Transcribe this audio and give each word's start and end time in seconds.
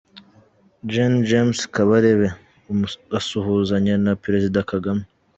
Gen 0.91 1.13
James 1.29 1.57
Kabarebe 1.73 2.27
asuhuzanya 3.19 3.95
na 4.05 4.13
Perezida 4.23 4.59
Kagame. 4.71 5.03